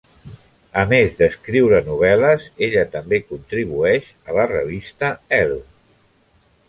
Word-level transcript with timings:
A 0.83 0.85
més 0.93 1.17
d'escriure 1.17 1.81
novel·les, 1.89 2.47
ella 2.69 2.87
també 2.95 3.19
contribueix 3.27 4.09
a 4.31 4.39
la 4.39 4.47
revista 4.53 5.13
"Elle". 5.43 5.61